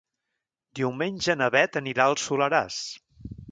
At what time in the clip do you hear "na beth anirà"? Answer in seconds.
1.43-2.09